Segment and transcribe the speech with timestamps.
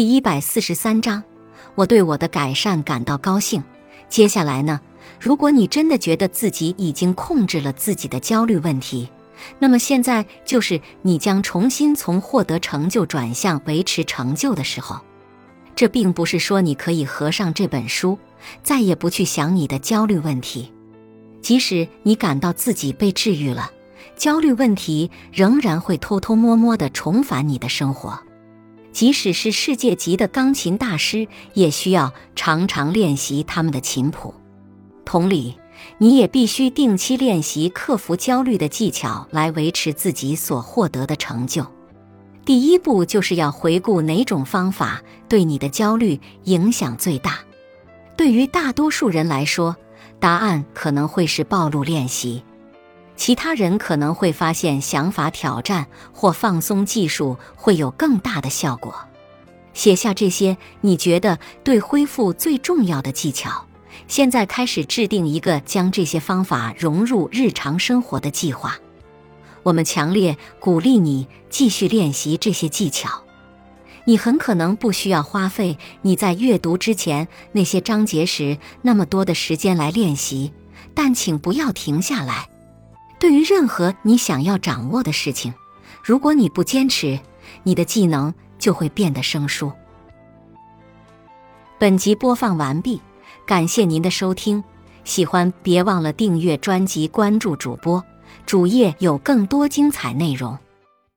[0.00, 1.22] 第一百四十三章，
[1.74, 3.62] 我对我的改善感到高兴。
[4.08, 4.80] 接下来呢？
[5.20, 9.10] 如果你真的觉得自己已经控制了自己的焦虑问题，
[9.58, 14.98] 那么现在就是你将重新从获得成就转向维持成就的时候。
[15.76, 18.18] 这并不是说你可以合上这本书，
[18.62, 20.72] 再也不去想你的焦虑问题。
[21.42, 23.70] 即使你感到自己被治愈了，
[24.16, 28.18] 焦虑问题仍然会偷偷摸摸地重返你的生活。
[28.92, 34.34] 即使是世界级的钢琴大师，也需要常常练习他们的琴谱。
[35.04, 35.56] 同理，
[35.98, 41.66] 你也必须定期练习克服焦虑的技巧，来维持自己所获得的成就。
[42.44, 47.38] 第一步就是要回顾哪种方法对你的焦虑影响最大。
[48.16, 49.76] 对于大多数人来说，
[50.18, 52.42] 答案可能会是暴露练习；
[53.20, 58.94] 其他人可能会发现想法挑战或放松技术会有更大的效果。
[59.74, 63.66] 写下这些你觉得对恢复最重要的技巧。
[64.08, 68.78] 现在开始制定一个将这些方法融入日常生活的计划。
[69.64, 73.24] 我们强烈鼓励你继续练习这些技巧。
[74.06, 80.54] 你很可能不需要花费你在阅读之前那些章节时那么多的时间来练习，
[80.94, 82.48] 但请不要停下来。
[83.20, 85.52] 对于任何你想要掌握的事情，
[86.02, 87.20] 如果你不坚持，
[87.62, 89.70] 你的技能就会变得生疏。
[91.78, 93.00] 本集播放完毕，
[93.46, 94.64] 感谢您的收听。
[95.04, 98.02] 喜欢别忘了订阅专辑，关注主播。
[98.46, 100.58] 主页有更多精彩内容。